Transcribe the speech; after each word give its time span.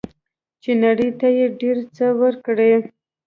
چې 0.61 0.71
نړۍ 0.83 1.09
ته 1.19 1.27
یې 1.37 1.47
ډیر 1.59 1.77
څه 1.95 2.05
ورکړي. 2.21 2.73